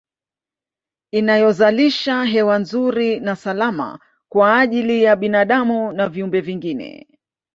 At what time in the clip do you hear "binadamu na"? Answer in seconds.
5.15-6.09